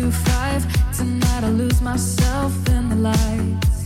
to 0.00 0.12
five. 0.12 0.62
Tonight 0.96 1.44
I 1.44 1.50
lose 1.50 1.80
myself 1.80 2.52
in 2.68 2.88
the 2.88 2.96
lights. 3.10 3.84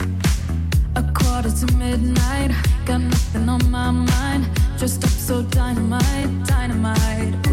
A 0.97 1.03
quarter 1.15 1.51
to 1.51 1.67
midnight, 1.77 2.51
got 2.85 3.01
nothing 3.01 3.49
on 3.49 3.71
my 3.71 3.91
mind. 3.91 4.47
Just 4.77 5.05
up 5.05 5.11
so 5.11 5.43
dynamite, 5.43 6.31
dynamite. 6.47 7.52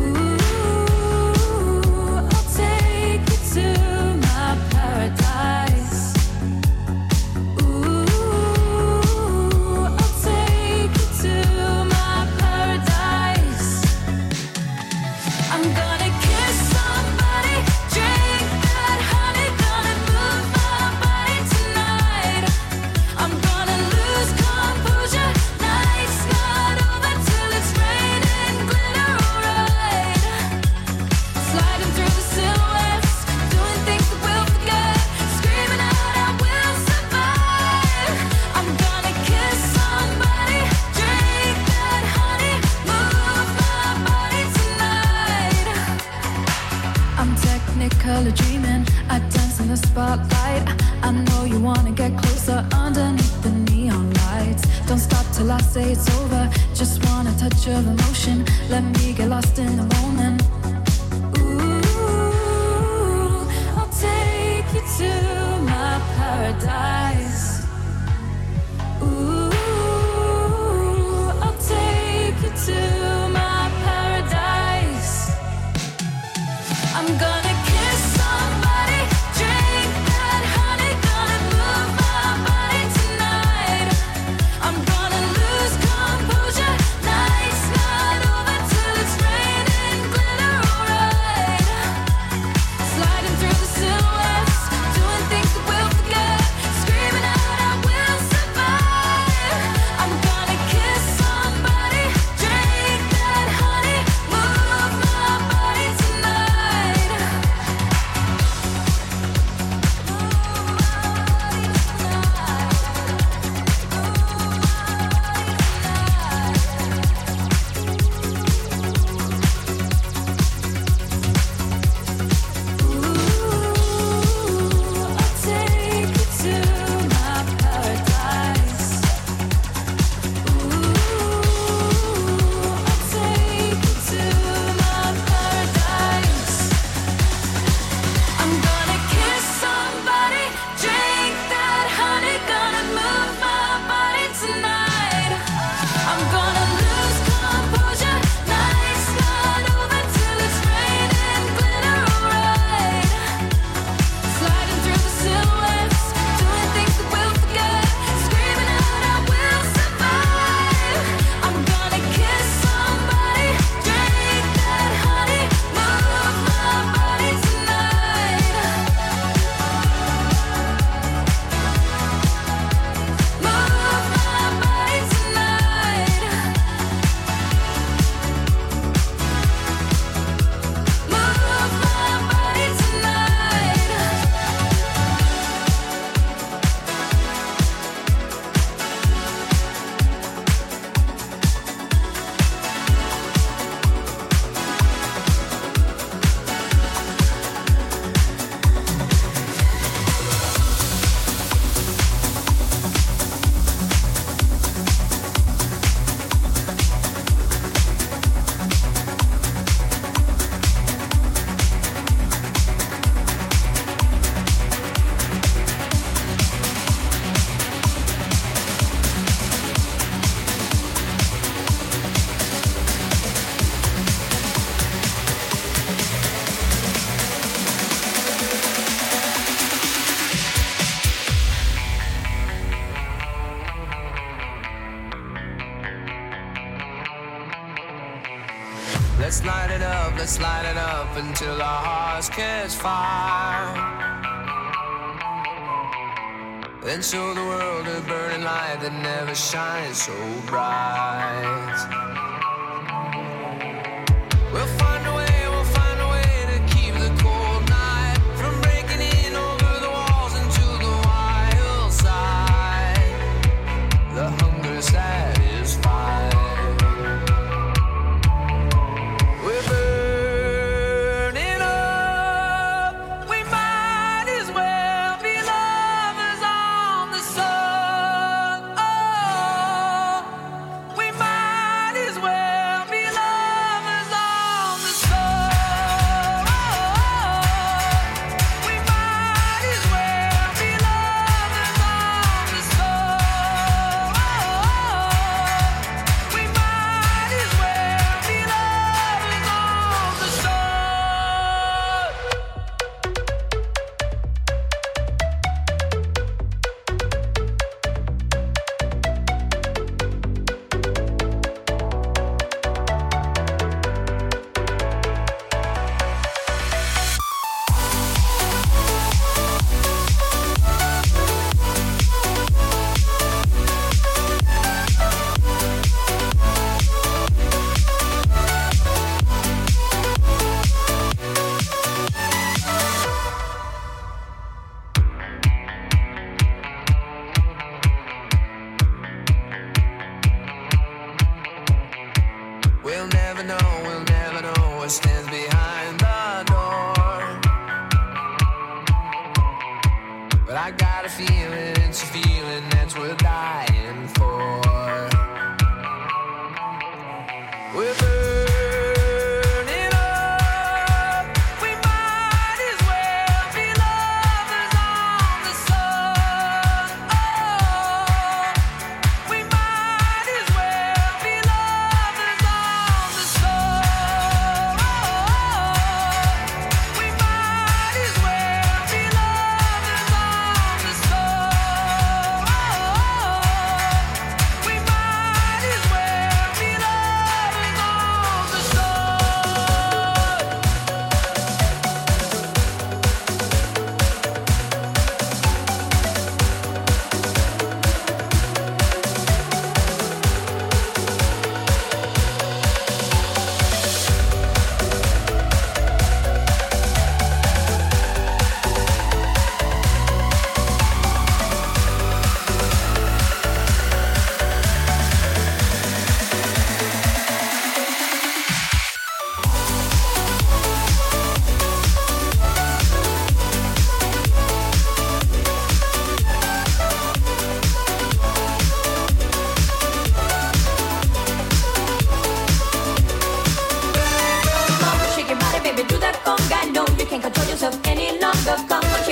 Hearts 242.19 242.29
catch 242.29 242.75
fire. 242.75 243.38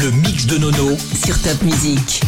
Le 0.00 0.12
mix 0.12 0.46
de 0.46 0.58
Nono 0.58 0.96
sur 1.12 1.36
Top 1.42 1.60
Music. 1.62 2.22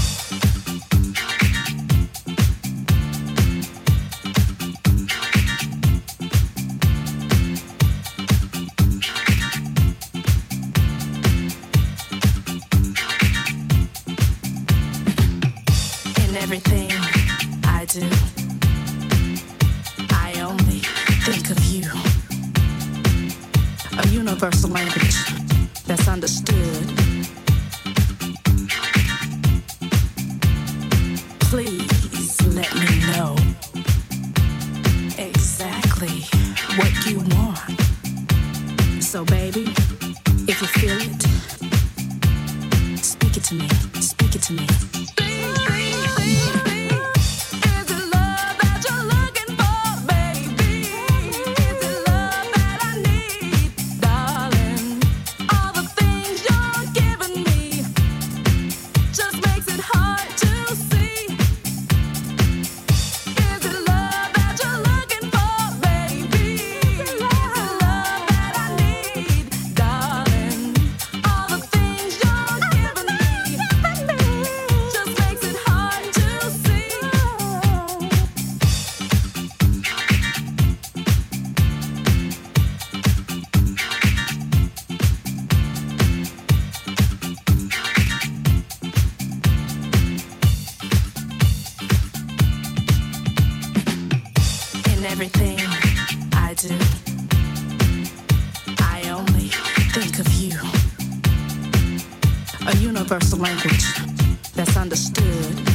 misunderstood. 104.84 105.69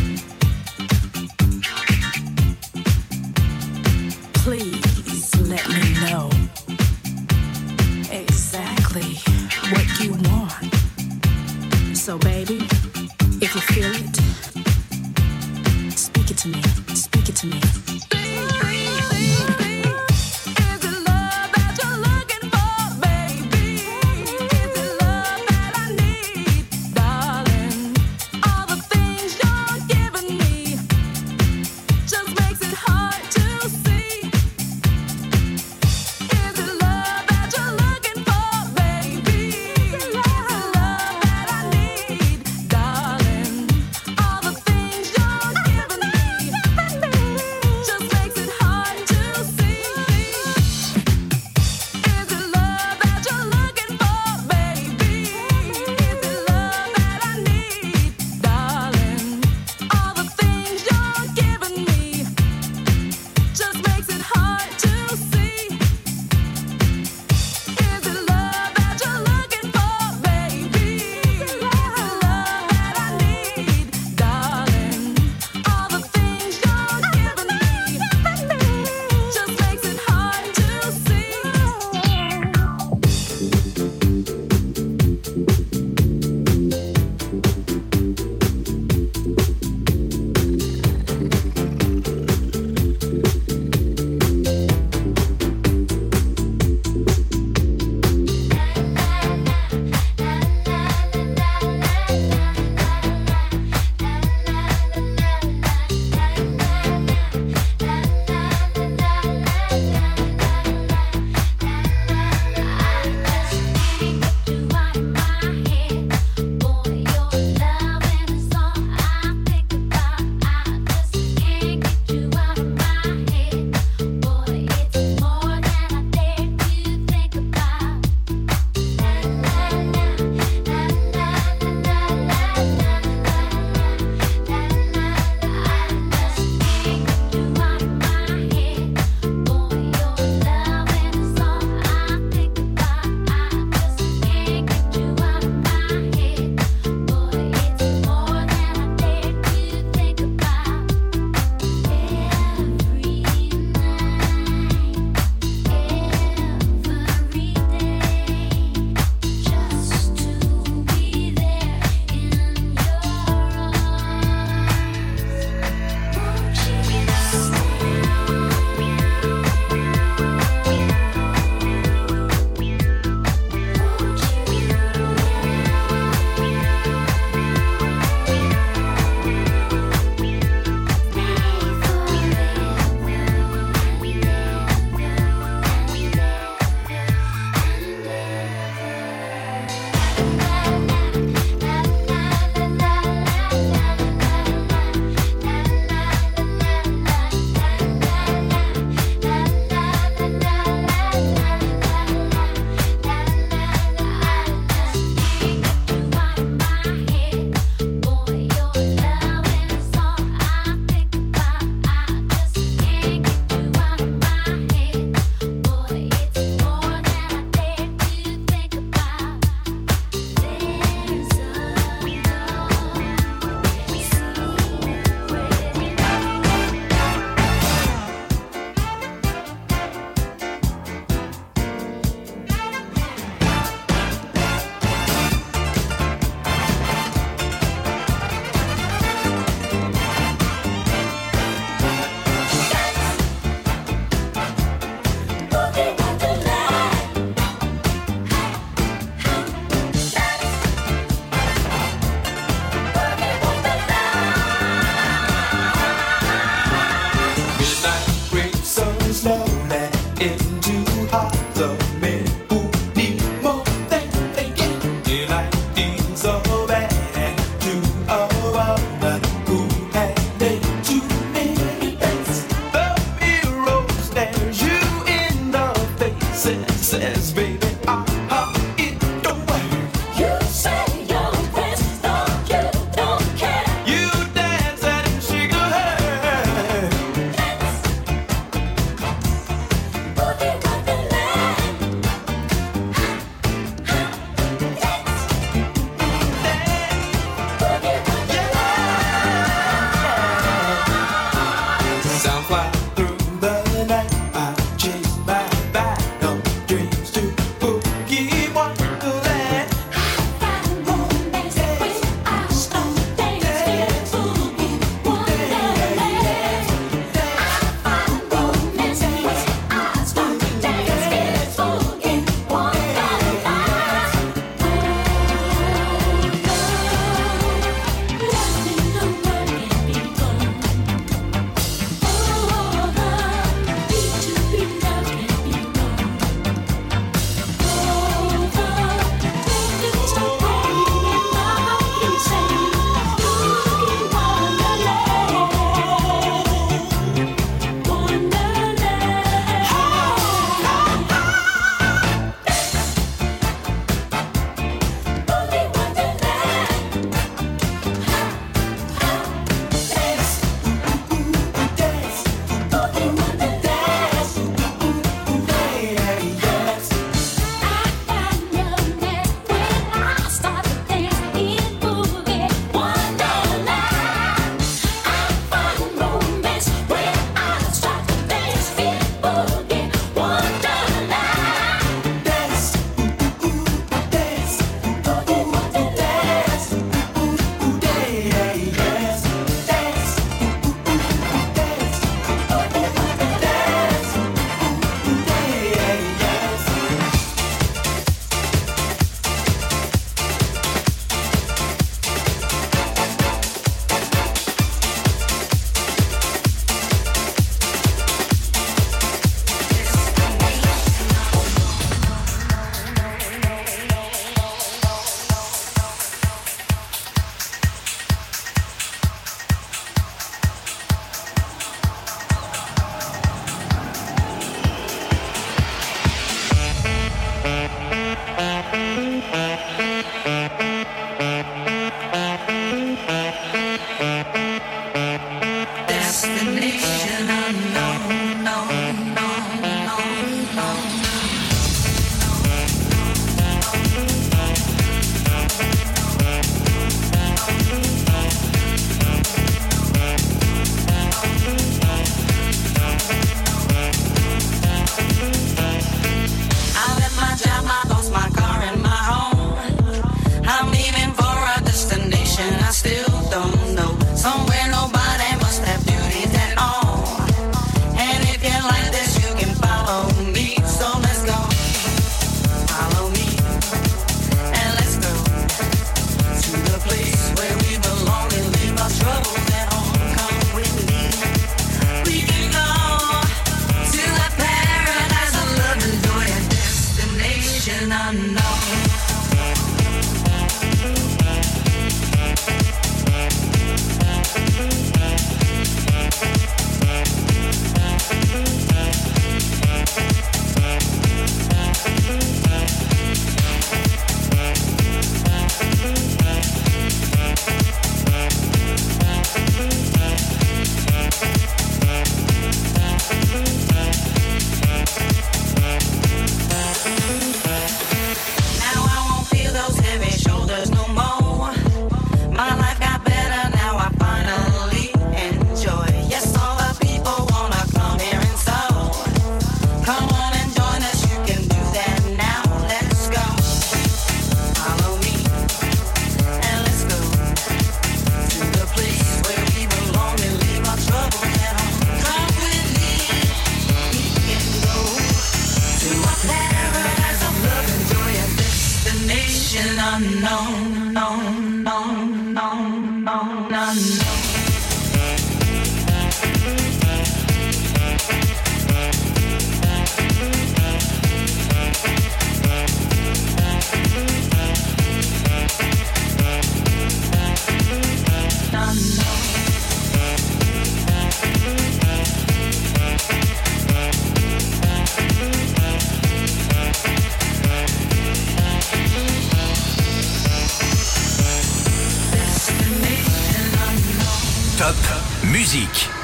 Musique. 585.56 585.95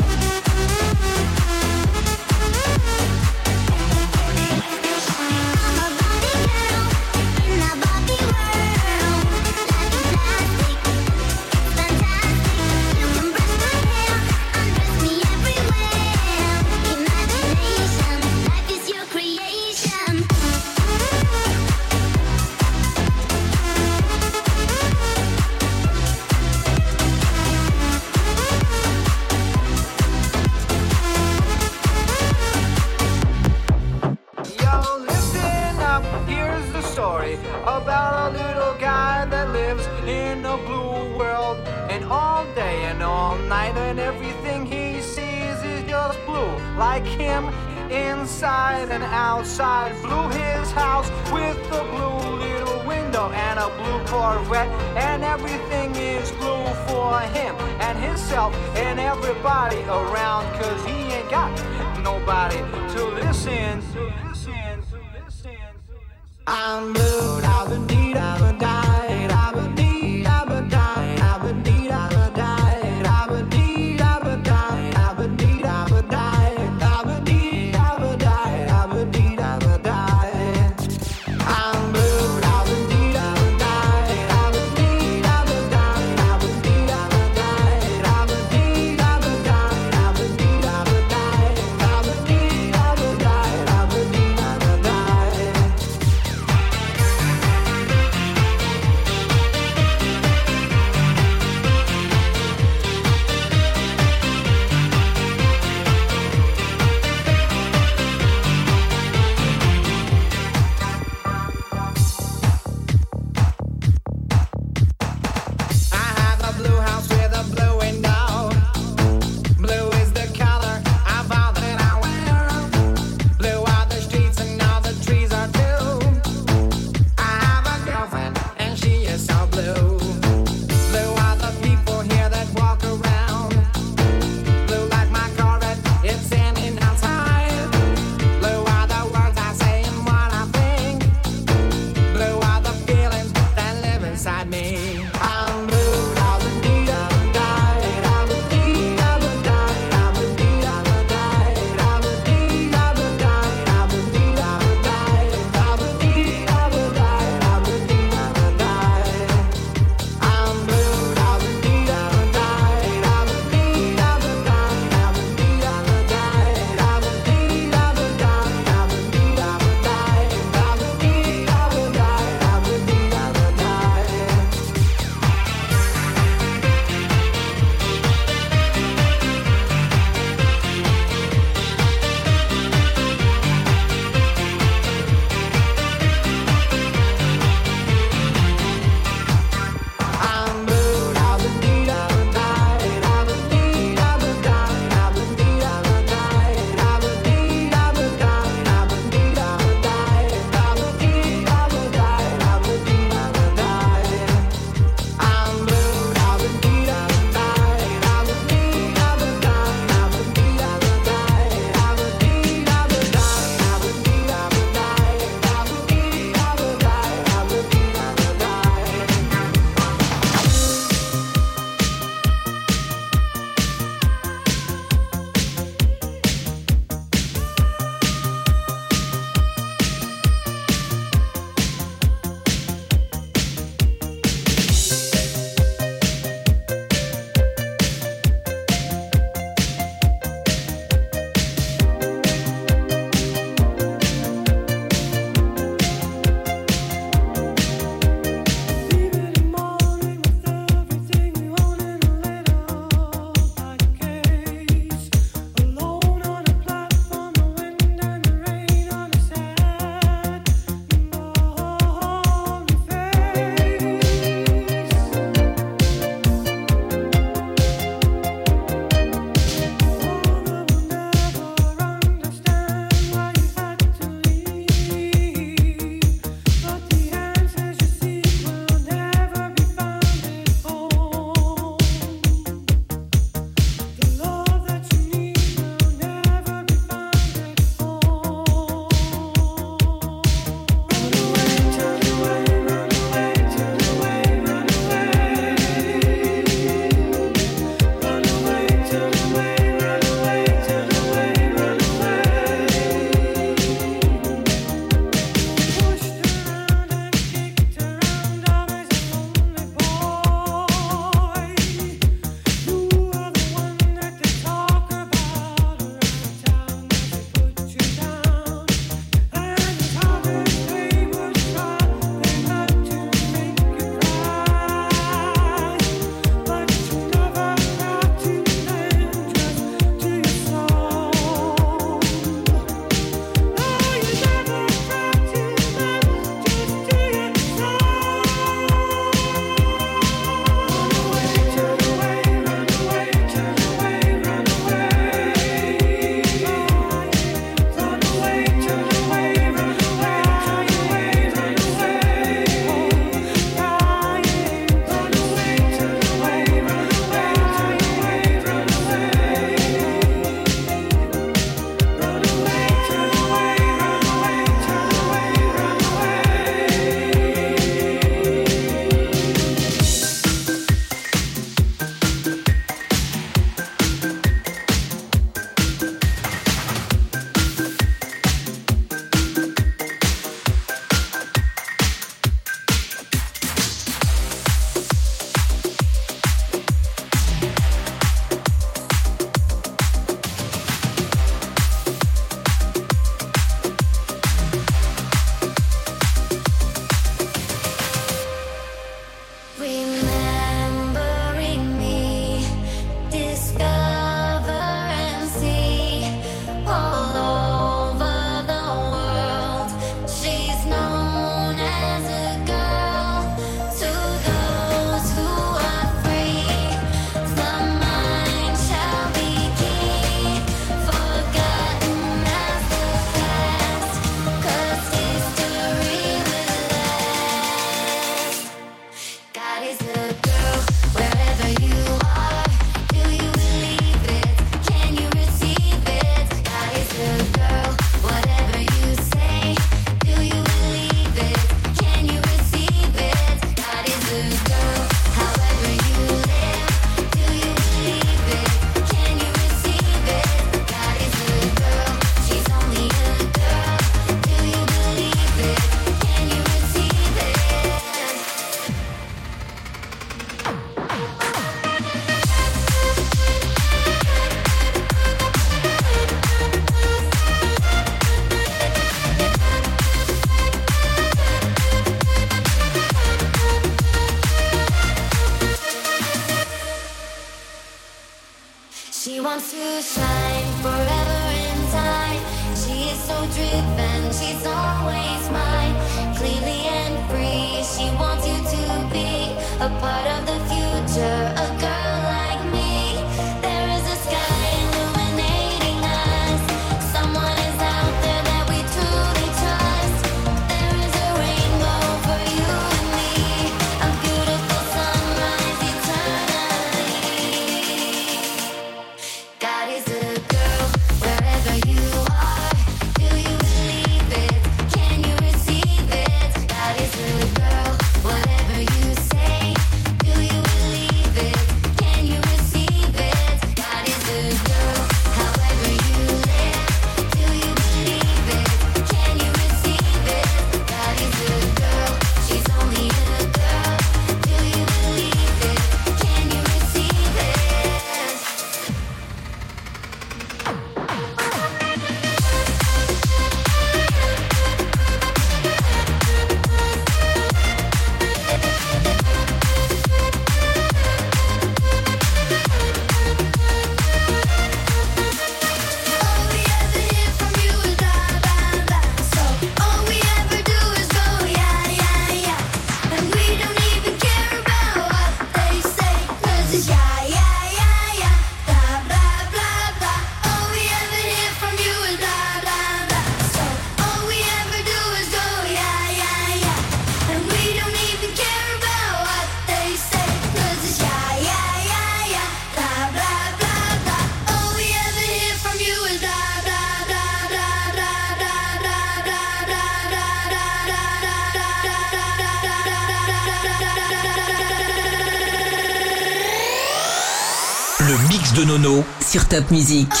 musique. 599.51 600.00